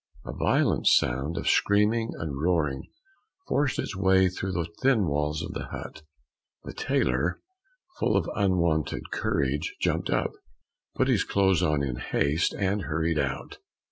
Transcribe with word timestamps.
A 0.25 0.33
violent 0.33 0.87
sound 0.87 1.37
of 1.37 1.47
screaming 1.47 2.09
and 2.17 2.35
roaring 2.41 2.89
forced 3.47 3.77
its 3.77 3.95
way 3.95 4.29
through 4.29 4.53
the 4.53 4.67
thin 4.81 5.05
walls 5.05 5.43
of 5.43 5.53
the 5.53 5.65
hut. 5.67 6.01
The 6.63 6.73
tailor, 6.73 7.39
full 7.99 8.17
of 8.17 8.27
unwonted 8.35 9.11
courage, 9.11 9.75
jumped 9.79 10.09
up, 10.09 10.31
put 10.95 11.07
his 11.07 11.23
clothes 11.23 11.61
on 11.61 11.83
in 11.83 11.97
haste, 11.97 12.55
and 12.57 12.81
hurried 12.85 13.19
out. 13.19 13.59